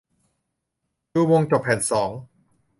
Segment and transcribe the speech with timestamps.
[1.11, 2.09] จูมงจบแผ่นสอง